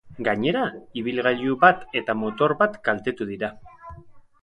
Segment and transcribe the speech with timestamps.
[0.27, 0.63] Gainera,
[1.01, 3.55] ibilgailu bat eta motor bat kaltetu dira.